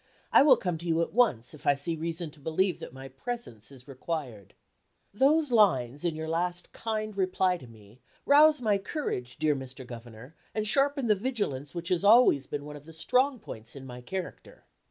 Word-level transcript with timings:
I 0.33 0.41
will 0.41 0.57
come 0.57 0.79
to 0.79 0.87
you 0.87 0.99
at 1.03 1.13
once, 1.13 1.53
if 1.53 1.67
I 1.67 1.75
see 1.75 1.95
reason 1.95 2.31
to 2.31 2.39
believe 2.39 2.79
that 2.79 2.91
my 2.91 3.07
presence 3.07 3.71
is 3.71 3.87
required." 3.87 4.55
Those 5.13 5.51
lines, 5.51 6.03
in 6.03 6.15
your 6.15 6.27
last 6.27 6.73
kind 6.73 7.15
reply 7.15 7.57
to 7.57 7.67
me, 7.67 8.01
rouse 8.25 8.61
my 8.63 8.79
courage, 8.79 9.37
dear 9.37 9.55
Mr. 9.55 9.85
Governor, 9.85 10.33
and 10.55 10.65
sharpen 10.67 11.05
the 11.05 11.13
vigilance 11.13 11.75
which 11.75 11.89
has 11.89 12.03
always 12.03 12.47
been 12.47 12.65
one 12.65 12.75
of 12.77 12.85
the 12.85 12.93
strong 12.93 13.37
points 13.37 13.75
in 13.75 13.85
my 13.85 14.01
character. 14.01 14.65